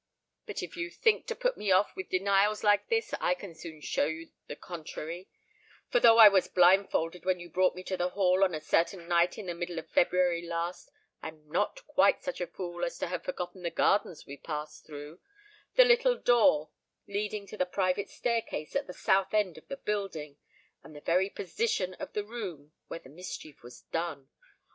[0.47, 3.81] "But if you think to put me off with denials like this, I can soon
[3.81, 5.29] show you the contrary;
[5.91, 9.07] for, though I was blindfolded when you brought me to the Hall on a certain
[9.07, 10.89] night in the middle of February last,
[11.21, 14.87] I am not quite such a fool as to have forgot the gardens we passed
[14.87, 16.71] through—the little door
[17.07, 21.93] leading to the private staircase at the south end of the building—and the very position
[21.99, 24.29] of the room where the mischief was done.